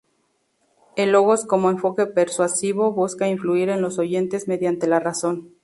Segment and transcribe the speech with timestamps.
[0.95, 5.53] El logos como enfoque persuasivo busca influir en los oyentes mediante la razón.